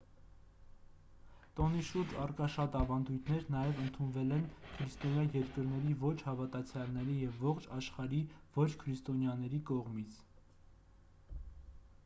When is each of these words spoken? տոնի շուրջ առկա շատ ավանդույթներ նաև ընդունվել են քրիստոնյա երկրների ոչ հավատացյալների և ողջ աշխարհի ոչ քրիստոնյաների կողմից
տոնի 1.57 1.81
շուրջ 1.87 2.13
առկա 2.21 2.45
շատ 2.53 2.77
ավանդույթներ 2.79 3.43
նաև 3.55 3.81
ընդունվել 3.83 4.33
են 4.37 4.47
քրիստոնյա 4.69 5.25
երկրների 5.35 5.93
ոչ 6.05 6.13
հավատացյալների 6.29 7.17
և 7.19 7.45
ողջ 7.49 7.67
աշխարհի 7.81 8.23
ոչ 8.57 8.67
քրիստոնյաների 8.85 9.61
կողմից 9.73 10.17